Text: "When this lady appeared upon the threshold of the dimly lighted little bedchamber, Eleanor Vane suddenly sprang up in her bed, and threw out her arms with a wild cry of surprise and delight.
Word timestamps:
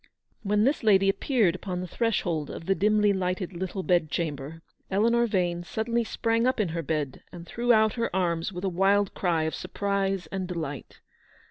"When 0.41 0.63
this 0.63 0.81
lady 0.81 1.09
appeared 1.09 1.53
upon 1.53 1.79
the 1.79 1.87
threshold 1.87 2.49
of 2.49 2.65
the 2.65 2.73
dimly 2.73 3.13
lighted 3.13 3.53
little 3.53 3.83
bedchamber, 3.83 4.63
Eleanor 4.89 5.27
Vane 5.27 5.63
suddenly 5.63 6.03
sprang 6.03 6.47
up 6.47 6.59
in 6.59 6.69
her 6.69 6.81
bed, 6.81 7.21
and 7.31 7.45
threw 7.45 7.71
out 7.71 7.93
her 7.93 8.09
arms 8.15 8.51
with 8.51 8.63
a 8.63 8.67
wild 8.67 9.13
cry 9.13 9.43
of 9.43 9.53
surprise 9.53 10.25
and 10.31 10.47
delight. 10.47 11.01